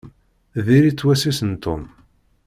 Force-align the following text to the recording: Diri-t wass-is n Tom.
Diri-t 0.65 1.05
wass-is 1.05 1.39
n 1.49 1.51
Tom. 1.63 1.83